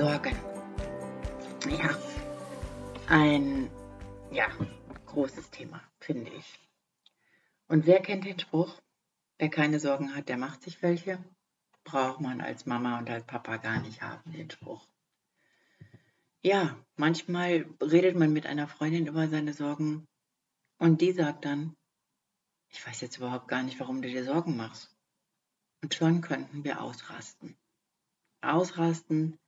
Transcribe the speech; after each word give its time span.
Sorgen. 0.00 0.34
Ja, 1.68 1.90
ein 3.06 3.70
ja, 4.32 4.46
großes 5.04 5.50
Thema, 5.50 5.82
finde 5.98 6.30
ich. 6.30 6.58
Und 7.68 7.84
wer 7.84 8.00
kennt 8.00 8.24
den 8.24 8.38
Spruch, 8.38 8.80
wer 9.36 9.50
keine 9.50 9.78
Sorgen 9.78 10.16
hat, 10.16 10.30
der 10.30 10.38
macht 10.38 10.62
sich 10.62 10.80
welche? 10.80 11.22
Braucht 11.84 12.22
man 12.22 12.40
als 12.40 12.64
Mama 12.64 12.98
und 12.98 13.10
als 13.10 13.26
Papa 13.26 13.58
gar 13.58 13.82
nicht 13.82 14.00
haben, 14.00 14.32
den 14.32 14.50
Spruch. 14.50 14.88
Ja, 16.40 16.82
manchmal 16.96 17.66
redet 17.82 18.16
man 18.16 18.32
mit 18.32 18.46
einer 18.46 18.68
Freundin 18.68 19.06
über 19.06 19.28
seine 19.28 19.52
Sorgen 19.52 20.08
und 20.78 21.02
die 21.02 21.12
sagt 21.12 21.44
dann, 21.44 21.76
ich 22.70 22.86
weiß 22.86 23.02
jetzt 23.02 23.18
überhaupt 23.18 23.48
gar 23.48 23.62
nicht, 23.62 23.78
warum 23.78 24.00
du 24.00 24.08
dir 24.08 24.24
Sorgen 24.24 24.56
machst. 24.56 24.96
Und 25.82 25.92
schon 25.92 26.22
könnten 26.22 26.64
wir 26.64 26.80
ausrasten. 26.80 27.54
Ausrasten, 28.40 29.38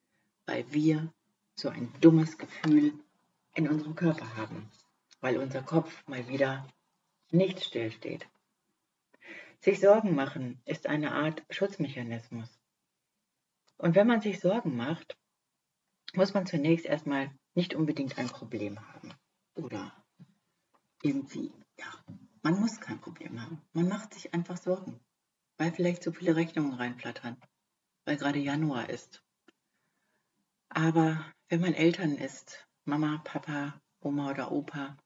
weil 0.47 0.71
wir 0.73 1.13
so 1.55 1.69
ein 1.69 1.93
dummes 2.01 2.39
Gefühl 2.39 2.93
in 3.55 3.69
unserem 3.69 3.95
Körper 3.95 4.37
haben, 4.37 4.71
weil 5.21 5.39
unser 5.39 5.63
Kopf 5.63 6.07
mal 6.07 6.29
wieder 6.29 6.67
nicht 7.31 7.63
stillsteht. 7.63 8.27
Sich 9.61 9.81
Sorgen 9.81 10.15
machen 10.15 10.61
ist 10.65 10.87
eine 10.89 11.13
Art 11.13 11.43
Schutzmechanismus. 11.51 12.59
Und 13.77 13.95
wenn 13.95 14.07
man 14.07 14.21
sich 14.21 14.41
Sorgen 14.41 14.77
macht, 14.77 15.17
muss 16.15 16.35
man 16.35 16.47
zunächst 16.47 16.87
erstmal 16.87 17.31
nicht 17.55 17.75
unbedingt 17.75 18.19
ein 18.19 18.29
Problem 18.29 18.81
haben. 18.93 19.15
Oder 19.55 19.93
irgendwie, 21.03 21.53
ja, 21.79 21.87
man 22.43 22.59
muss 22.59 22.81
kein 22.81 23.01
Problem 23.01 23.41
haben. 23.41 23.63
Man 23.73 23.89
macht 23.89 24.15
sich 24.15 24.35
einfach 24.35 24.57
Sorgen, 24.57 25.01
weil 25.59 25.73
vielleicht 25.73 26.03
so 26.03 26.13
viele 26.13 26.37
Rechnungen 26.37 26.75
reinflattern, 26.75 27.37
weil 28.05 28.17
gerade 28.17 28.39
Januar 28.39 28.91
ist. 28.91 29.23
Aber 30.75 31.23
wenn 31.51 31.61
man 31.61 31.75
Eltern 31.75 32.17
ist, 32.17 32.67
Mama, 32.87 33.21
Papa, 33.25 33.79
Oma 34.01 34.31
oder 34.31 34.51
Opa, 34.51 34.97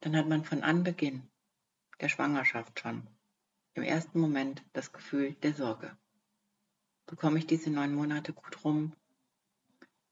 dann 0.00 0.16
hat 0.16 0.28
man 0.28 0.44
von 0.44 0.62
Anbeginn 0.62 1.28
der 2.00 2.08
Schwangerschaft 2.08 2.78
schon 2.78 3.04
im 3.74 3.82
ersten 3.82 4.20
Moment 4.20 4.62
das 4.74 4.92
Gefühl 4.92 5.34
der 5.34 5.52
Sorge. 5.52 5.98
Bekomme 7.06 7.40
ich 7.40 7.46
diese 7.48 7.70
neun 7.70 7.92
Monate 7.92 8.32
gut 8.32 8.64
rum? 8.64 8.94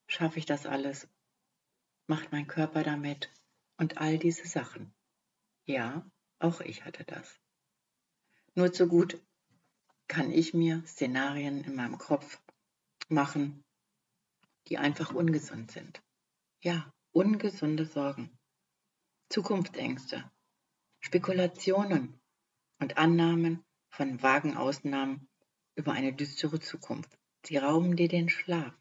Schaffe 0.09 0.41
ich 0.41 0.47
das 0.47 0.67
alles? 0.67 1.09
Macht 2.09 2.33
mein 2.33 2.48
Körper 2.48 2.83
damit? 2.83 3.31
Und 3.77 3.98
all 3.98 4.19
diese 4.19 4.48
Sachen. 4.48 4.92
Ja, 5.64 6.11
auch 6.41 6.61
ich 6.61 6.84
hatte 6.84 7.05
das. 7.05 7.39
Nur 8.56 8.72
zu 8.72 8.89
gut 8.89 9.22
kann 10.09 10.33
ich 10.33 10.54
mir 10.54 10.83
Szenarien 10.87 11.62
in 11.62 11.77
meinem 11.77 11.98
Kopf 11.98 12.43
machen, 13.09 13.62
die 14.69 14.78
einfach 14.78 15.15
ungesund 15.15 15.71
sind. 15.71 16.03
Ja, 16.62 16.91
ungesunde 17.12 17.87
Sorgen, 17.87 18.37
Zukunftsängste, 19.28 20.31
Spekulationen 21.00 22.21
und 22.81 22.99
Annahmen 22.99 23.65
von 23.91 24.22
vagen 24.22 24.56
Ausnahmen 24.56 25.28
über 25.77 25.93
eine 25.93 26.12
düstere 26.12 26.60
Zukunft. 26.60 27.16
Sie 27.44 27.56
rauben 27.56 27.97
dir 27.97 28.09
den 28.09 28.28
Schlaf. 28.28 28.75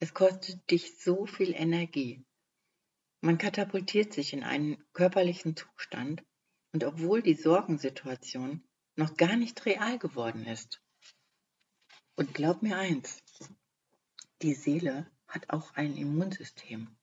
Es 0.00 0.14
kostet 0.14 0.70
dich 0.70 0.98
so 0.98 1.26
viel 1.26 1.54
Energie. 1.54 2.24
Man 3.20 3.38
katapultiert 3.38 4.12
sich 4.12 4.32
in 4.32 4.44
einen 4.44 4.84
körperlichen 4.92 5.56
Zustand 5.56 6.22
und 6.72 6.84
obwohl 6.84 7.22
die 7.22 7.34
Sorgensituation 7.34 8.62
noch 8.96 9.16
gar 9.16 9.36
nicht 9.36 9.64
real 9.66 9.98
geworden 9.98 10.44
ist. 10.46 10.82
Und 12.16 12.34
glaub 12.34 12.62
mir 12.62 12.76
eins, 12.76 13.22
die 14.44 14.52
Seele 14.52 15.10
hat 15.26 15.48
auch 15.48 15.74
ein 15.74 15.96
Immunsystem. 15.96 16.94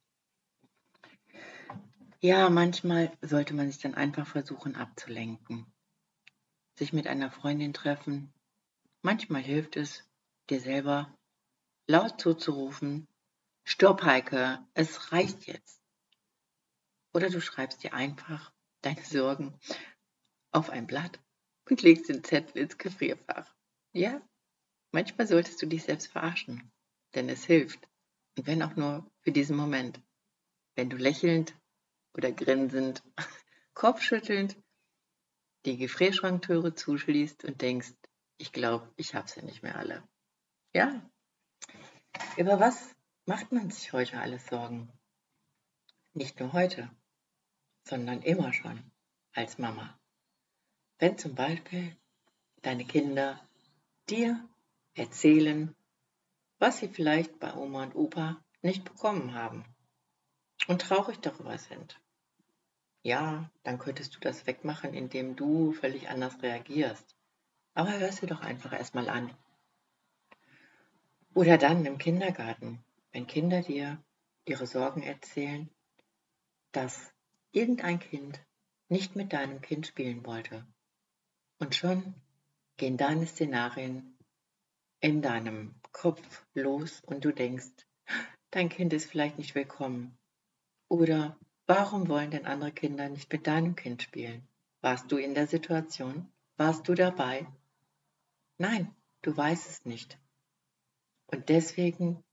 Ja, 2.20 2.52
manchmal 2.52 3.18
sollte 3.24 3.56
man 3.56 3.72
sich 3.72 3.82
dann 3.82 3.96
einfach 3.96 4.28
versuchen 4.28 4.76
abzulenken. 4.76 5.66
Sich 6.76 6.94
mit 6.94 7.08
einer 7.08 7.32
Freundin 7.32 7.74
treffen. 7.74 8.32
Manchmal 9.02 9.42
hilft 9.42 9.76
es, 9.76 10.08
dir 10.52 10.62
selber 10.62 11.18
laut 11.88 12.22
zuzurufen, 12.22 13.08
Stopp, 13.64 14.04
Heike, 14.04 14.60
es 14.76 15.12
reicht 15.12 15.48
jetzt. 15.48 15.82
Oder 17.12 17.32
du 17.32 17.42
schreibst 17.42 17.84
dir 17.84 17.96
einfach 17.96 18.54
deine 18.82 19.04
Sorgen 19.04 19.58
auf 20.52 20.70
ein 20.70 20.86
Blatt 20.86 21.20
und 21.68 21.82
legst 21.82 22.08
den 22.08 22.24
Zettel 22.24 22.62
ins 22.62 22.78
Gefrierfach. 22.78 23.52
Ja, 23.94 24.22
manchmal 24.92 25.26
solltest 25.26 25.60
du 25.60 25.66
dich 25.66 25.84
selbst 25.84 26.06
verarschen, 26.06 26.72
denn 27.16 27.30
es 27.30 27.46
hilft. 27.46 27.88
Und 28.38 28.48
wenn 28.48 28.64
auch 28.64 28.76
nur 28.76 29.10
für 29.22 29.32
diesen 29.32 29.58
Moment. 29.58 30.02
Wenn 30.76 30.90
du 30.90 30.98
lächelnd 30.98 31.56
oder 32.14 32.32
grinsend, 32.32 33.04
kopfschüttelnd 33.74 34.58
die 35.66 35.78
Gefrierschranktüre 35.78 36.74
zuschließt 36.74 37.46
und 37.46 37.62
denkst, 37.62 37.94
ich 38.38 38.52
glaube, 38.52 38.92
ich 38.96 39.14
habe 39.14 39.30
sie 39.30 39.44
nicht 39.44 39.62
mehr 39.62 39.78
alle. 39.78 40.04
Ja, 40.74 41.02
über 42.38 42.60
was 42.60 42.96
macht 43.26 43.52
man 43.52 43.70
sich 43.70 43.94
heute 43.94 44.20
alles 44.20 44.48
Sorgen? 44.48 44.92
Nicht 46.14 46.40
nur 46.40 46.54
heute, 46.54 46.90
sondern 47.88 48.22
immer 48.22 48.54
schon 48.54 48.92
als 49.34 49.58
Mama. 49.58 50.00
Wenn 50.98 51.18
zum 51.18 51.36
Beispiel 51.36 51.96
deine 52.62 52.86
Kinder 52.86 53.40
dir 54.10 54.48
erzählen, 54.94 55.76
was 56.62 56.78
sie 56.78 56.88
vielleicht 56.88 57.40
bei 57.40 57.56
Oma 57.56 57.84
und 57.84 57.96
Opa 57.96 58.40
nicht 58.62 58.86
bekommen 58.86 59.34
haben 59.34 59.66
und 60.68 60.84
traurig 60.84 61.20
darüber 61.20 61.58
sind. 61.58 62.00
Ja, 63.02 63.50
dann 63.64 63.80
könntest 63.80 64.16
du 64.16 64.20
das 64.20 64.46
wegmachen, 64.46 64.94
indem 64.94 65.36
du 65.36 65.72
völlig 65.72 66.08
anders 66.08 66.40
reagierst. 66.44 67.16
Aber 67.74 67.98
hör 67.98 68.12
sie 68.12 68.28
doch 68.28 68.42
einfach 68.42 68.74
erstmal 68.74 69.10
an. 69.10 69.36
Oder 71.34 71.58
dann 71.58 71.84
im 71.84 71.98
Kindergarten, 71.98 72.84
wenn 73.12 73.26
Kinder 73.26 73.64
dir 73.64 73.98
ihre 74.46 74.68
Sorgen 74.68 75.02
erzählen, 75.02 75.68
dass 76.74 77.12
irgendein 77.52 78.00
Kind 78.00 78.40
nicht 78.88 79.16
mit 79.16 79.34
deinem 79.34 79.62
Kind 79.62 79.88
spielen 79.88 80.24
wollte. 80.28 80.68
Und 81.58 81.74
schon 81.74 82.14
gehen 82.78 82.98
deine 82.98 83.26
Szenarien 83.26 84.16
in 85.00 85.24
deinem 85.24 85.81
Kopf 85.92 86.46
los 86.54 87.02
und 87.06 87.26
du 87.26 87.32
denkst, 87.32 87.86
dein 88.52 88.70
Kind 88.70 88.94
ist 88.94 89.06
vielleicht 89.10 89.38
nicht 89.38 89.56
willkommen. 89.56 90.18
Oder 90.88 91.38
warum 91.68 92.08
wollen 92.08 92.32
denn 92.32 92.46
andere 92.46 92.72
Kinder 92.72 93.10
nicht 93.10 93.32
mit 93.32 93.48
deinem 93.48 93.76
Kind 93.76 94.02
spielen? 94.02 94.48
Warst 94.82 95.12
du 95.12 95.18
in 95.18 95.36
der 95.36 95.48
Situation? 95.48 96.32
Warst 96.58 96.88
du 96.88 96.96
dabei? 96.96 97.48
Nein, 98.58 98.94
du 99.22 99.36
weißt 99.36 99.70
es 99.70 99.86
nicht. 99.86 100.18
Und 101.28 101.50
deswegen 101.50 102.24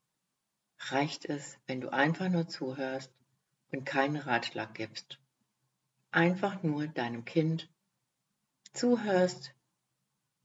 reicht 0.78 1.24
es, 1.24 1.58
wenn 1.66 1.80
du 1.80 1.92
einfach 1.92 2.28
nur 2.28 2.48
zuhörst 2.48 3.12
und 3.70 3.84
keinen 3.84 4.16
Ratschlag 4.16 4.74
gibst. 4.74 5.20
Einfach 6.10 6.62
nur 6.62 6.86
deinem 6.86 7.24
Kind 7.24 7.70
zuhörst, 8.72 9.54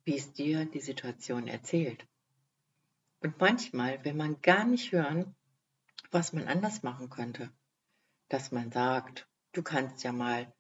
wie 0.04 0.18
es 0.18 0.34
dir 0.34 0.66
die 0.66 0.82
Situation 0.82 1.48
erzählt. 1.48 2.06
Und 3.24 3.40
manchmal 3.40 4.04
will 4.04 4.14
man 4.14 4.42
gar 4.42 4.66
nicht 4.66 4.92
hören, 4.92 5.34
was 6.12 6.34
man 6.34 6.48
anders 6.50 6.84
machen 6.84 7.10
könnte. 7.10 7.50
Dass 8.28 8.52
man 8.52 8.70
sagt, 8.70 9.30
du 9.54 9.64
kannst 9.64 10.04
ja 10.04 10.12
mal 10.12 10.54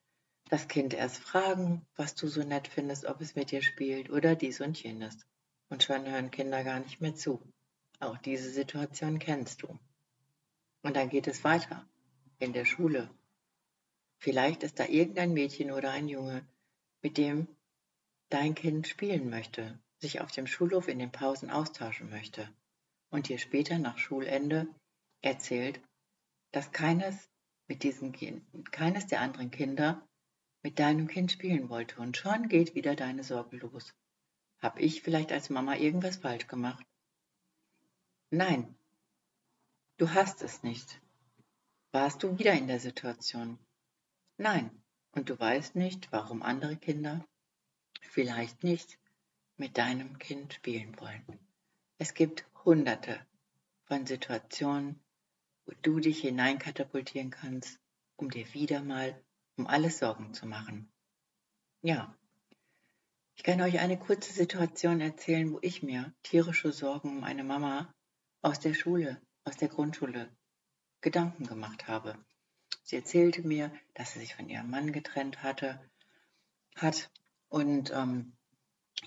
das 0.49 0.69
Kind 0.69 0.93
erst 0.93 1.17
fragen, 1.17 1.85
was 1.97 2.15
du 2.15 2.27
so 2.27 2.41
nett 2.41 2.69
findest, 2.69 3.05
ob 3.05 3.19
es 3.19 3.35
mit 3.35 3.51
dir 3.51 3.61
spielt 3.61 4.09
oder 4.09 4.35
dies 4.35 4.61
und 4.61 4.81
jenes. 4.81 5.27
Und 5.67 5.83
schon 5.83 6.09
hören 6.09 6.31
Kinder 6.31 6.63
gar 6.63 6.79
nicht 6.79 7.01
mehr 7.01 7.15
zu. 7.15 7.41
Auch 7.99 8.17
diese 8.17 8.49
Situation 8.49 9.19
kennst 9.19 9.63
du. 9.63 9.77
Und 10.83 10.95
dann 10.95 11.09
geht 11.09 11.27
es 11.27 11.43
weiter 11.43 11.85
in 12.39 12.53
der 12.53 12.65
Schule. 12.65 13.09
Vielleicht 14.19 14.63
ist 14.63 14.79
da 14.79 14.85
irgendein 14.85 15.33
Mädchen 15.33 15.71
oder 15.71 15.91
ein 15.91 16.07
Junge, 16.07 16.47
mit 17.01 17.17
dem 17.17 17.47
dein 18.29 18.55
Kind 18.55 18.87
spielen 18.87 19.29
möchte, 19.29 19.79
sich 20.03 20.19
auf 20.19 20.31
dem 20.31 20.47
Schulhof 20.47 20.89
in 20.89 20.99
den 20.99 21.11
Pausen 21.11 21.49
austauschen 21.49 22.09
möchte 22.09 22.47
und 23.09 23.29
dir 23.29 23.37
später 23.37 23.79
nach 23.79 23.97
Schulende 23.97 24.67
erzählt, 25.21 25.79
dass 26.51 26.73
keines 26.73 27.29
mit 27.67 27.83
diesem 27.83 28.11
kind, 28.11 28.43
keines 28.73 29.07
der 29.07 29.21
anderen 29.21 29.49
Kinder 29.49 30.05
mit 30.61 30.77
deinem 30.77 31.07
Kind 31.07 31.31
spielen 31.31 31.69
wollte 31.69 32.01
und 32.01 32.17
schon 32.17 32.49
geht 32.49 32.75
wieder 32.75 32.95
deine 32.95 33.23
Sorge 33.23 33.57
los. 33.57 33.93
Hab 34.59 34.77
ich 34.77 35.01
vielleicht 35.01 35.31
als 35.31 35.49
Mama 35.49 35.77
irgendwas 35.77 36.17
falsch 36.17 36.47
gemacht? 36.47 36.85
Nein, 38.29 38.75
du 39.97 40.09
hast 40.09 40.41
es 40.41 40.63
nicht. 40.63 41.01
Warst 41.93 42.23
du 42.23 42.37
wieder 42.39 42.53
in 42.53 42.67
der 42.67 42.79
Situation? 42.79 43.57
Nein, 44.37 44.69
und 45.11 45.29
du 45.29 45.39
weißt 45.39 45.75
nicht, 45.75 46.11
warum 46.11 46.41
andere 46.41 46.75
Kinder 46.75 47.25
vielleicht 48.01 48.63
nicht 48.63 48.99
mit 49.63 49.77
deinem 49.77 50.19
Kind 50.19 50.53
spielen 50.53 50.99
wollen. 50.99 51.23
Es 51.97 52.13
gibt 52.13 52.45
hunderte 52.65 53.17
von 53.85 54.05
Situationen, 54.05 54.99
wo 55.65 55.71
du 55.81 56.01
dich 56.01 56.19
hineinkatapultieren 56.19 57.29
kannst, 57.29 57.79
um 58.17 58.29
dir 58.29 58.53
wieder 58.53 58.81
mal 58.81 59.17
um 59.55 59.65
alles 59.65 59.99
Sorgen 59.99 60.33
zu 60.33 60.47
machen. 60.47 60.91
Ja, 61.81 62.13
ich 63.35 63.43
kann 63.43 63.61
euch 63.61 63.79
eine 63.79 63.97
kurze 63.97 64.33
Situation 64.33 64.99
erzählen, 64.99 65.53
wo 65.53 65.59
ich 65.61 65.81
mir 65.81 66.13
tierische 66.23 66.73
Sorgen 66.73 67.19
um 67.19 67.23
eine 67.23 67.45
Mama 67.45 67.95
aus 68.41 68.59
der 68.59 68.73
Schule, 68.73 69.21
aus 69.45 69.55
der 69.55 69.69
Grundschule 69.69 70.29
Gedanken 70.99 71.47
gemacht 71.47 71.87
habe. 71.87 72.17
Sie 72.83 72.97
erzählte 72.97 73.47
mir, 73.47 73.71
dass 73.93 74.11
sie 74.11 74.19
sich 74.19 74.35
von 74.35 74.49
ihrem 74.49 74.69
Mann 74.69 74.91
getrennt 74.91 75.41
hatte, 75.41 75.79
hat 76.75 77.09
und 77.47 77.91
ähm, 77.91 78.35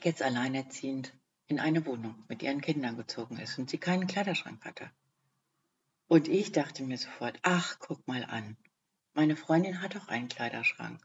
jetzt 0.04 0.22
alleinerziehend 0.22 1.12
in 1.46 1.60
eine 1.60 1.86
Wohnung 1.86 2.24
mit 2.28 2.42
ihren 2.42 2.60
Kindern 2.60 2.96
gezogen 2.96 3.38
ist 3.38 3.58
und 3.58 3.70
sie 3.70 3.78
keinen 3.78 4.06
Kleiderschrank 4.06 4.64
hatte. 4.64 4.90
Und 6.08 6.28
ich 6.28 6.52
dachte 6.52 6.82
mir 6.84 6.98
sofort, 6.98 7.38
ach, 7.42 7.78
guck 7.78 8.06
mal 8.06 8.24
an. 8.24 8.56
Meine 9.14 9.36
Freundin 9.36 9.80
hat 9.80 9.96
auch 9.96 10.08
einen 10.08 10.28
Kleiderschrank. 10.28 11.00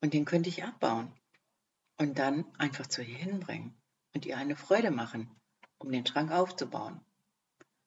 Und 0.00 0.14
den 0.14 0.24
könnte 0.24 0.48
ich 0.48 0.64
abbauen. 0.64 1.12
Und 1.98 2.18
dann 2.18 2.44
einfach 2.56 2.86
zu 2.86 3.02
ihr 3.02 3.16
hinbringen 3.16 3.74
und 4.14 4.26
ihr 4.26 4.36
eine 4.36 4.56
Freude 4.56 4.90
machen, 4.90 5.28
um 5.78 5.90
den 5.90 6.06
Schrank 6.06 6.30
aufzubauen. 6.30 7.00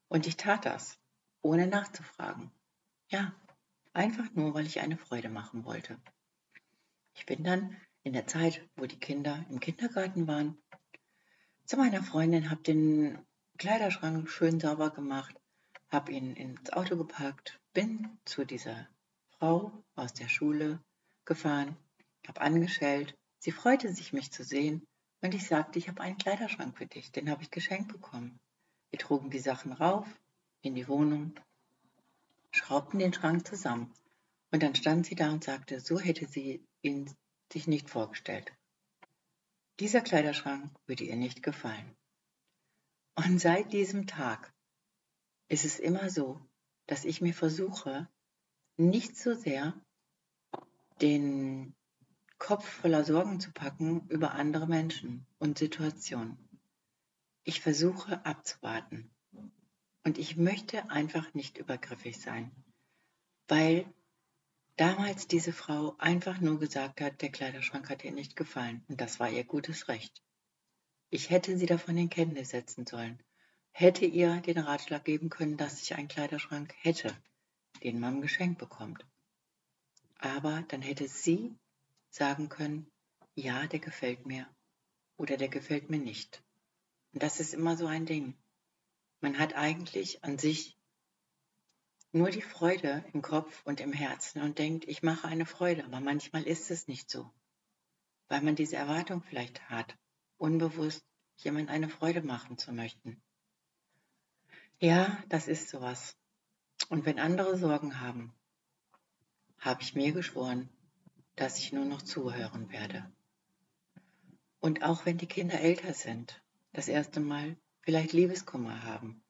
Und 0.08 0.28
ich 0.28 0.38
tat 0.38 0.66
das, 0.66 1.00
ohne 1.42 1.68
nachzufragen. 1.68 2.52
Ja, 3.08 3.34
einfach 3.94 4.32
nur, 4.34 4.54
weil 4.54 4.66
ich 4.66 4.82
eine 4.82 4.98
Freude 4.98 5.30
machen 5.30 5.66
wollte. 5.66 5.98
Ich 7.14 7.26
bin 7.26 7.44
dann 7.44 7.78
in 8.04 8.14
der 8.14 8.28
Zeit, 8.28 8.62
wo 8.76 8.86
die 8.86 9.00
Kinder 9.00 9.46
im 9.50 9.60
Kindergarten 9.60 10.28
waren, 10.28 10.58
zu 11.66 11.78
meiner 11.78 12.04
Freundin, 12.04 12.50
habe 12.50 12.62
den 12.62 13.18
Kleiderschrank 13.58 14.30
schön 14.30 14.60
sauber 14.60 14.90
gemacht, 14.90 15.36
habe 15.90 16.12
ihn 16.12 16.36
ins 16.36 16.74
Auto 16.74 16.98
gepackt, 16.98 17.60
bin 17.74 18.18
zu 18.26 18.46
dieser 18.46 18.88
Frau 19.38 19.72
aus 19.96 20.14
der 20.14 20.28
Schule 20.28 20.84
gefahren, 21.24 21.78
habe 22.28 22.42
angeschellt. 22.42 23.16
Sie 23.40 23.52
freute 23.52 23.94
sich, 23.94 24.12
mich 24.12 24.32
zu 24.32 24.44
sehen 24.44 24.86
und 25.22 25.34
ich 25.34 25.48
sagte, 25.48 25.80
ich 25.80 25.88
habe 25.88 26.02
einen 26.02 26.18
Kleiderschrank 26.18 26.78
für 26.78 26.86
dich, 26.86 27.12
den 27.12 27.30
habe 27.30 27.44
ich 27.44 27.52
geschenkt 27.52 27.92
bekommen. 27.92 28.40
Wir 28.90 29.00
trugen 29.00 29.30
die 29.30 29.40
Sachen 29.40 29.72
rauf 29.72 30.08
in 30.62 30.76
die 30.76 30.88
Wohnung, 30.88 31.34
schraubten 32.52 33.00
den 33.00 33.14
Schrank 33.14 33.48
zusammen 33.48 33.94
und 34.52 34.62
dann 34.62 34.76
stand 34.76 35.06
sie 35.06 35.16
da 35.16 35.32
und 35.32 35.44
sagte, 35.44 35.80
so 35.80 36.00
hätte 36.00 36.28
sie 36.28 36.66
ihn 36.82 37.10
sich 37.54 37.68
nicht 37.68 37.90
vorgestellt. 37.90 38.52
Dieser 39.80 40.02
Kleiderschrank 40.02 40.72
würde 40.86 41.04
ihr 41.06 41.16
nicht 41.16 41.42
gefallen. 41.42 41.96
Und 43.16 43.40
seit 43.40 43.72
diesem 43.74 44.08
Tag 44.08 44.54
ist 45.48 45.66
es 45.66 45.80
immer 45.80 46.10
so, 46.10 46.42
dass 46.88 47.06
ich 47.06 47.22
mir 47.22 47.34
versuche, 47.34 48.10
nicht 48.76 49.18
so 49.18 49.34
sehr 49.36 49.74
den 51.02 51.76
Kopf 52.40 52.68
voller 52.68 53.04
Sorgen 53.04 53.40
zu 53.40 53.52
packen 53.52 54.08
über 54.10 54.34
andere 54.34 54.68
Menschen 54.68 55.26
und 55.38 55.58
Situationen. 55.58 56.38
Ich 57.44 57.62
versuche 57.62 58.26
abzuwarten. 58.26 59.10
Und 60.04 60.18
ich 60.18 60.36
möchte 60.36 60.90
einfach 60.90 61.34
nicht 61.34 61.58
übergriffig 61.58 62.20
sein, 62.20 62.52
weil 63.48 63.86
damals 64.76 65.28
diese 65.28 65.54
Frau 65.54 65.96
einfach 65.98 66.40
nur 66.40 66.60
gesagt 66.60 67.02
hat, 67.02 67.22
der 67.22 67.32
Kleiderschrank 67.32 67.90
hat 67.90 68.04
ihr 68.04 68.12
nicht 68.12 68.36
gefallen. 68.36 68.84
Und 68.88 69.02
das 69.02 69.20
war 69.20 69.30
ihr 69.30 69.44
gutes 69.44 69.88
Recht. 69.88 70.22
Ich 71.10 71.30
hätte 71.30 71.58
sie 71.58 71.66
davon 71.66 71.98
in 71.98 72.10
Kenntnis 72.10 72.50
setzen 72.50 72.86
sollen 72.86 73.24
hätte 73.74 74.06
ihr 74.06 74.40
den 74.42 74.60
Ratschlag 74.60 75.04
geben 75.04 75.30
können, 75.30 75.58
dass 75.58 75.82
ich 75.82 75.96
einen 75.96 76.08
Kleiderschrank 76.08 76.74
hätte, 76.78 77.14
den 77.82 78.00
man 78.00 78.22
geschenkt 78.22 78.60
bekommt. 78.60 79.06
Aber 80.20 80.64
dann 80.70 80.82
hätte 80.82 81.08
sie 81.08 81.58
sagen 82.10 82.50
können, 82.50 82.90
ja, 83.36 83.66
der 83.68 83.80
gefällt 83.80 84.26
mir 84.26 84.48
oder 85.18 85.38
der 85.38 85.50
gefällt 85.50 85.90
mir 85.90 85.98
nicht. 85.98 86.44
Und 87.14 87.24
das 87.24 87.40
ist 87.40 87.54
immer 87.54 87.76
so 87.76 87.88
ein 87.88 88.06
Ding. 88.06 88.36
Man 89.22 89.40
hat 89.40 89.56
eigentlich 89.56 90.24
an 90.24 90.38
sich 90.38 90.78
nur 92.14 92.30
die 92.30 92.42
Freude 92.42 93.04
im 93.12 93.24
Kopf 93.24 93.66
und 93.66 93.82
im 93.82 93.92
Herzen 93.92 94.42
und 94.44 94.60
denkt, 94.60 94.88
ich 94.88 95.02
mache 95.02 95.28
eine 95.28 95.48
Freude, 95.48 95.84
aber 95.84 96.00
manchmal 96.00 96.44
ist 96.44 96.70
es 96.70 96.88
nicht 96.88 97.10
so, 97.10 97.30
weil 98.28 98.42
man 98.42 98.56
diese 98.56 98.76
Erwartung 98.76 99.24
vielleicht 99.24 99.70
hat, 99.70 99.98
unbewusst 100.38 101.04
jemand 101.38 101.70
eine 101.70 101.90
Freude 101.90 102.22
machen 102.22 102.58
zu 102.60 102.72
möchten. 102.72 103.20
Ja, 104.80 105.24
das 105.28 105.48
ist 105.48 105.70
sowas. 105.70 106.16
Und 106.90 107.06
wenn 107.06 107.18
andere 107.18 107.58
Sorgen 107.58 108.00
haben, 108.00 108.34
habe 109.58 109.82
ich 109.82 109.96
mir 109.96 110.12
geschworen, 110.12 110.70
dass 111.36 111.58
ich 111.58 111.74
nur 111.74 111.86
noch 111.86 112.04
zuhören 112.04 112.70
werde. 112.70 113.12
Und 114.60 114.84
auch 114.84 115.06
wenn 115.06 115.18
die 115.18 115.28
Kinder 115.28 115.60
älter 115.60 115.94
sind, 115.94 116.44
das 116.74 116.88
erste 116.88 117.20
Mal 117.20 117.58
vielleicht 117.82 118.14
Liebeskummer 118.14 118.84
haben, 118.84 119.24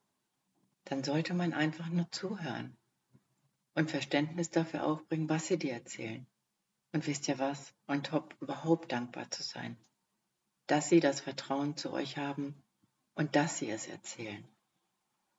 dann 0.85 1.03
sollte 1.03 1.33
man 1.33 1.53
einfach 1.53 1.87
nur 1.89 2.09
zuhören 2.11 2.75
und 3.75 3.89
Verständnis 3.89 4.49
dafür 4.49 4.85
aufbringen, 4.85 5.29
was 5.29 5.47
sie 5.47 5.57
dir 5.57 5.73
erzählen. 5.73 6.25
Und 6.91 7.07
wisst 7.07 7.27
ihr 7.27 7.39
was? 7.39 7.73
Und 7.87 8.07
top 8.07 8.35
überhaupt 8.39 8.91
dankbar 8.91 9.29
zu 9.31 9.41
sein, 9.41 9.77
dass 10.67 10.89
sie 10.89 10.99
das 10.99 11.21
Vertrauen 11.21 11.75
zu 11.75 11.91
euch 11.91 12.17
haben 12.17 12.55
und 13.15 13.35
dass 13.35 13.57
sie 13.57 13.69
es 13.69 13.87
erzählen. 13.87 14.47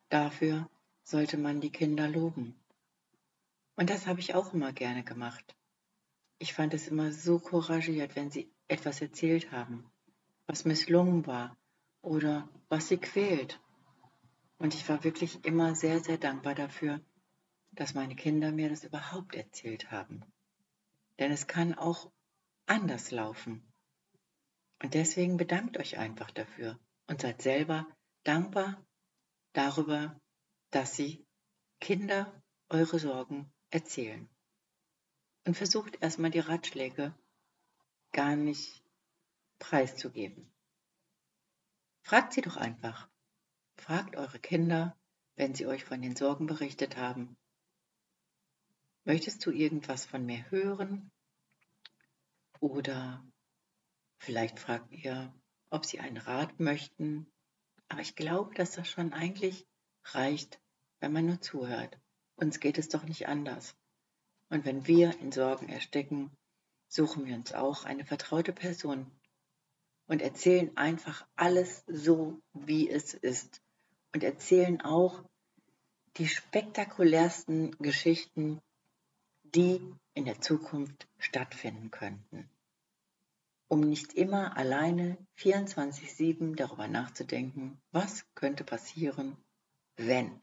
Dafür 0.08 0.68
sollte 1.04 1.36
man 1.36 1.60
die 1.60 1.70
Kinder 1.70 2.08
loben. 2.08 2.58
Und 3.76 3.90
das 3.90 4.06
habe 4.06 4.20
ich 4.20 4.34
auch 4.34 4.52
immer 4.52 4.72
gerne 4.72 5.04
gemacht. 5.04 5.56
Ich 6.38 6.54
fand 6.54 6.74
es 6.74 6.88
immer 6.88 7.12
so 7.12 7.38
couragiert, 7.38 8.16
wenn 8.16 8.30
sie 8.30 8.52
etwas 8.68 9.00
erzählt 9.00 9.52
haben, 9.52 9.90
was 10.46 10.64
misslungen 10.64 11.26
war 11.26 11.56
oder 12.02 12.48
was 12.68 12.88
sie 12.88 12.98
quält. 12.98 13.60
Und 14.64 14.72
ich 14.72 14.88
war 14.88 15.04
wirklich 15.04 15.44
immer 15.44 15.74
sehr, 15.74 16.00
sehr 16.00 16.16
dankbar 16.16 16.54
dafür, 16.54 16.98
dass 17.72 17.92
meine 17.92 18.16
Kinder 18.16 18.50
mir 18.50 18.70
das 18.70 18.82
überhaupt 18.82 19.34
erzählt 19.34 19.90
haben. 19.90 20.24
Denn 21.18 21.30
es 21.30 21.46
kann 21.46 21.74
auch 21.74 22.10
anders 22.64 23.10
laufen. 23.10 23.70
Und 24.82 24.94
deswegen 24.94 25.36
bedankt 25.36 25.76
euch 25.76 25.98
einfach 25.98 26.30
dafür 26.30 26.80
und 27.08 27.20
seid 27.20 27.42
selber 27.42 27.86
dankbar 28.22 28.82
darüber, 29.52 30.18
dass 30.70 30.96
Sie 30.96 31.26
Kinder 31.78 32.42
eure 32.70 32.98
Sorgen 32.98 33.52
erzählen. 33.68 34.30
Und 35.44 35.58
versucht 35.58 36.00
erstmal 36.00 36.30
die 36.30 36.38
Ratschläge 36.38 37.14
gar 38.12 38.34
nicht 38.34 38.82
preiszugeben. 39.58 40.50
Fragt 42.00 42.32
sie 42.32 42.40
doch 42.40 42.56
einfach. 42.56 43.10
Fragt 43.86 44.16
eure 44.16 44.38
Kinder, 44.38 44.96
wenn 45.36 45.54
sie 45.54 45.66
euch 45.66 45.84
von 45.84 46.00
den 46.00 46.16
Sorgen 46.16 46.46
berichtet 46.46 46.96
haben. 46.96 47.36
Möchtest 49.04 49.44
du 49.44 49.50
irgendwas 49.50 50.04
von 50.06 50.24
mir 50.24 50.50
hören? 50.50 51.10
Oder 52.60 53.24
vielleicht 54.18 54.58
fragt 54.58 54.92
ihr, 54.92 55.34
ob 55.70 55.84
sie 55.84 56.00
einen 56.00 56.16
Rat 56.16 56.58
möchten 56.60 57.26
aber 57.88 58.00
ich 58.00 58.16
glaube, 58.16 58.54
dass 58.54 58.72
das 58.72 58.88
schon 58.88 59.12
eigentlich 59.12 59.66
reicht, 60.04 60.60
wenn 61.00 61.12
man 61.12 61.26
nur 61.26 61.40
zuhört. 61.40 61.98
Uns 62.36 62.60
geht 62.60 62.78
es 62.78 62.88
doch 62.88 63.04
nicht 63.04 63.28
anders. 63.28 63.76
Und 64.48 64.64
wenn 64.64 64.86
wir 64.86 65.18
in 65.20 65.32
Sorgen 65.32 65.68
ersticken, 65.68 66.36
suchen 66.88 67.26
wir 67.26 67.34
uns 67.34 67.52
auch 67.52 67.84
eine 67.84 68.04
vertraute 68.04 68.52
Person 68.52 69.10
und 70.06 70.22
erzählen 70.22 70.76
einfach 70.76 71.26
alles 71.36 71.84
so, 71.86 72.40
wie 72.52 72.90
es 72.90 73.14
ist. 73.14 73.62
Und 74.14 74.24
erzählen 74.24 74.80
auch 74.80 75.22
die 76.16 76.28
spektakulärsten 76.28 77.72
Geschichten, 77.78 78.60
die 79.42 79.80
in 80.14 80.24
der 80.24 80.40
Zukunft 80.40 81.08
stattfinden 81.18 81.90
könnten. 81.90 82.48
um 83.68 83.80
nicht 83.80 84.14
immer 84.14 84.56
alleine 84.56 85.18
24-7 85.38 86.54
darüber 86.54 86.86
nachzudenken, 86.86 87.80
was 87.90 88.24
könnte 88.34 88.62
passieren, 88.62 89.36
wenn 89.96 90.40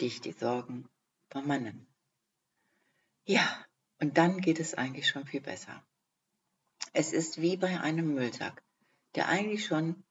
dich 0.00 0.20
die 0.20 0.32
Sorgen 0.32 0.88
vermannen. 1.28 1.86
Ja, 3.24 3.64
und 4.00 4.16
dann 4.18 4.40
geht 4.40 4.60
es 4.60 4.74
eigentlich 4.74 5.08
schon 5.08 5.26
viel 5.26 5.40
besser. 5.40 5.84
Es 6.92 7.12
ist 7.12 7.40
wie 7.40 7.56
bei 7.56 7.80
einem 7.80 8.14
Müllsack, 8.14 8.62
der 9.16 9.28
eigentlich 9.28 9.66
schon 9.66 10.04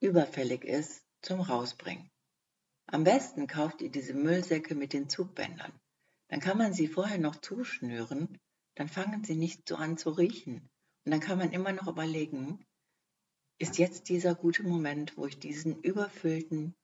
überfällig 0.00 0.64
ist 0.64 1.04
zum 1.22 1.40
Rausbringen. 1.40 2.10
Am 2.88 3.02
besten 3.02 3.48
kauft 3.48 3.82
ihr 3.82 3.90
diese 3.90 4.14
Müllsäcke 4.14 4.76
mit 4.76 4.92
den 4.92 5.08
Zugbändern. 5.08 5.72
Dann 6.28 6.40
kann 6.40 6.56
man 6.56 6.72
sie 6.72 6.86
vorher 6.86 7.18
noch 7.18 7.36
zuschnüren, 7.36 8.38
dann 8.76 8.88
fangen 8.88 9.24
sie 9.24 9.34
nicht 9.34 9.68
so 9.68 9.76
an 9.76 9.98
zu 9.98 10.10
riechen. 10.10 10.68
Und 11.04 11.10
dann 11.12 11.20
kann 11.20 11.38
man 11.38 11.52
immer 11.52 11.72
noch 11.72 11.88
überlegen, 11.88 12.64
ist 13.58 13.78
jetzt 13.78 14.08
dieser 14.08 14.34
gute 14.34 14.62
Moment, 14.62 15.16
wo 15.16 15.26
ich 15.26 15.38
diesen 15.38 15.80
überfüllten 15.82 16.76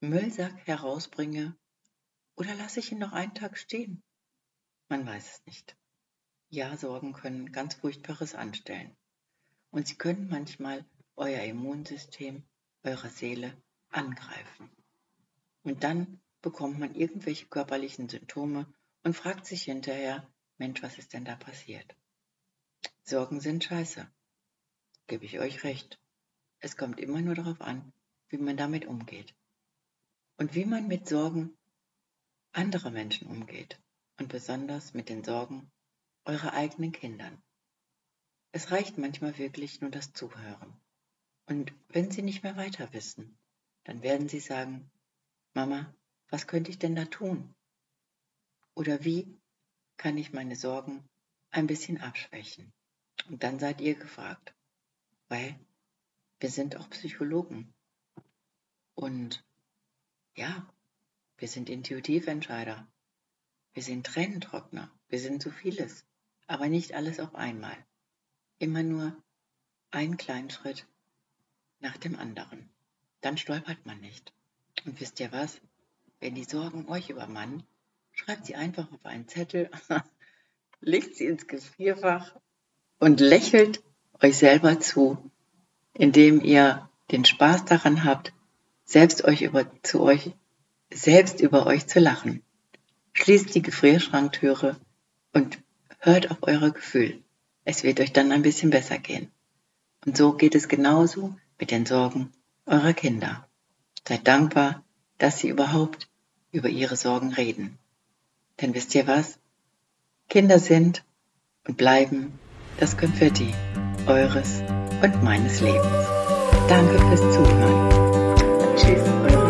Müllsack 0.00 0.66
herausbringe 0.66 1.56
oder 2.36 2.54
lasse 2.54 2.80
ich 2.80 2.92
ihn 2.92 2.98
noch 2.98 3.12
einen 3.12 3.34
Tag 3.34 3.58
stehen? 3.58 4.02
Man 4.88 5.04
weiß 5.06 5.32
es 5.38 5.46
nicht. 5.46 5.76
Ja, 6.48 6.76
Sorgen 6.76 7.12
können 7.12 7.50
ganz 7.50 7.74
Furchtbares 7.74 8.34
anstellen. 8.34 8.96
Und 9.70 9.88
sie 9.88 9.96
können 9.96 10.28
manchmal 10.28 10.86
euer 11.16 11.42
Immunsystem, 11.42 12.44
eure 12.84 13.08
Seele 13.08 13.60
angreifen. 13.96 14.70
Und 15.62 15.82
dann 15.82 16.20
bekommt 16.42 16.78
man 16.78 16.94
irgendwelche 16.94 17.46
körperlichen 17.46 18.08
Symptome 18.08 18.72
und 19.02 19.14
fragt 19.14 19.46
sich 19.46 19.64
hinterher, 19.64 20.28
Mensch, 20.58 20.82
was 20.82 20.98
ist 20.98 21.12
denn 21.12 21.24
da 21.24 21.36
passiert? 21.36 21.96
Sorgen 23.02 23.40
sind 23.40 23.64
scheiße. 23.64 24.08
Gebe 25.06 25.24
ich 25.24 25.38
euch 25.38 25.64
recht. 25.64 26.00
Es 26.60 26.76
kommt 26.76 26.98
immer 26.98 27.20
nur 27.20 27.34
darauf 27.34 27.60
an, 27.60 27.92
wie 28.28 28.38
man 28.38 28.56
damit 28.56 28.86
umgeht. 28.86 29.34
Und 30.36 30.54
wie 30.54 30.64
man 30.64 30.88
mit 30.88 31.08
Sorgen 31.08 31.56
anderer 32.52 32.90
Menschen 32.90 33.28
umgeht. 33.28 33.80
Und 34.18 34.28
besonders 34.28 34.94
mit 34.94 35.08
den 35.08 35.22
Sorgen 35.24 35.70
eurer 36.24 36.52
eigenen 36.54 36.92
Kindern. 36.92 37.42
Es 38.52 38.70
reicht 38.70 38.98
manchmal 38.98 39.36
wirklich 39.38 39.80
nur 39.80 39.90
das 39.90 40.12
Zuhören. 40.12 40.80
Und 41.46 41.72
wenn 41.88 42.10
sie 42.10 42.22
nicht 42.22 42.42
mehr 42.42 42.56
weiter 42.56 42.92
wissen, 42.92 43.38
dann 43.86 44.02
werden 44.02 44.28
sie 44.28 44.40
sagen, 44.40 44.90
Mama, 45.54 45.94
was 46.28 46.48
könnte 46.48 46.72
ich 46.72 46.78
denn 46.80 46.96
da 46.96 47.04
tun? 47.04 47.54
Oder 48.74 49.04
wie 49.04 49.38
kann 49.96 50.18
ich 50.18 50.32
meine 50.32 50.56
Sorgen 50.56 51.08
ein 51.50 51.68
bisschen 51.68 52.00
abschwächen? 52.00 52.72
Und 53.28 53.44
dann 53.44 53.60
seid 53.60 53.80
ihr 53.80 53.94
gefragt, 53.94 54.56
weil 55.28 55.58
wir 56.40 56.50
sind 56.50 56.76
auch 56.76 56.90
Psychologen. 56.90 57.72
Und 58.96 59.44
ja, 60.34 60.68
wir 61.38 61.46
sind 61.46 61.70
Intuitiventscheider. 61.70 62.88
Wir 63.72 63.82
sind 63.84 64.04
Tränentrockner. 64.04 64.90
Wir 65.08 65.20
sind 65.20 65.40
so 65.40 65.52
vieles. 65.52 66.04
Aber 66.48 66.68
nicht 66.68 66.92
alles 66.92 67.20
auf 67.20 67.36
einmal. 67.36 67.76
Immer 68.58 68.82
nur 68.82 69.16
einen 69.92 70.16
kleinen 70.16 70.50
Schritt 70.50 70.88
nach 71.78 71.96
dem 71.98 72.18
anderen. 72.18 72.68
Dann 73.26 73.38
stolpert 73.38 73.84
man 73.84 73.98
nicht. 73.98 74.32
Und 74.84 75.00
wisst 75.00 75.18
ihr 75.18 75.32
was? 75.32 75.60
Wenn 76.20 76.36
die 76.36 76.44
Sorgen 76.44 76.88
euch 76.88 77.10
übermannen, 77.10 77.64
schreibt 78.12 78.46
sie 78.46 78.54
einfach 78.54 78.86
auf 78.92 79.04
einen 79.04 79.26
Zettel, 79.26 79.68
legt 80.80 81.16
sie 81.16 81.24
ins 81.24 81.48
Gefrierfach 81.48 82.36
und 83.00 83.18
lächelt 83.18 83.82
euch 84.22 84.36
selber 84.36 84.78
zu, 84.78 85.18
indem 85.92 86.40
ihr 86.40 86.88
den 87.10 87.24
Spaß 87.24 87.64
daran 87.64 88.04
habt, 88.04 88.32
selbst 88.84 89.24
euch 89.24 89.42
über, 89.42 89.68
zu 89.82 90.02
euch, 90.02 90.30
selbst 90.94 91.40
über 91.40 91.66
euch 91.66 91.88
zu 91.88 91.98
lachen. 91.98 92.44
Schließt 93.12 93.52
die 93.56 93.62
Gefrierschranktüre 93.62 94.76
und 95.32 95.58
hört 95.98 96.30
auf 96.30 96.38
eure 96.42 96.70
Gefühl. 96.70 97.24
Es 97.64 97.82
wird 97.82 97.98
euch 97.98 98.12
dann 98.12 98.30
ein 98.30 98.42
bisschen 98.42 98.70
besser 98.70 98.98
gehen. 98.98 99.32
Und 100.04 100.16
so 100.16 100.34
geht 100.34 100.54
es 100.54 100.68
genauso 100.68 101.36
mit 101.58 101.72
den 101.72 101.86
Sorgen 101.86 102.32
eurer 102.66 102.92
Kinder. 102.92 103.46
Seid 104.06 104.26
dankbar, 104.26 104.82
dass 105.18 105.38
sie 105.38 105.48
überhaupt 105.48 106.08
über 106.52 106.68
ihre 106.68 106.96
Sorgen 106.96 107.32
reden. 107.32 107.78
Denn 108.60 108.74
wisst 108.74 108.94
ihr 108.94 109.06
was? 109.06 109.38
Kinder 110.28 110.58
sind 110.58 111.04
und 111.66 111.76
bleiben 111.76 112.38
das 112.78 112.96
Konfetti 112.96 113.54
eures 114.06 114.62
und 115.02 115.22
meines 115.22 115.60
Lebens. 115.60 116.06
Danke 116.68 116.98
fürs 116.98 117.34
Zuhören. 117.34 119.45